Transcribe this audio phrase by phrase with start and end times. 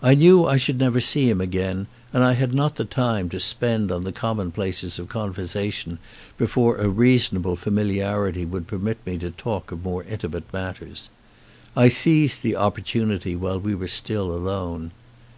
[0.00, 3.38] I knew I should never see him again and I had not the time to
[3.38, 5.98] spend on the commonplaces of con versation
[6.38, 11.10] before a reasonable familiarity would permit me to talk of more intimate matters.
[11.76, 14.92] I seized the opportunity while we were still alone.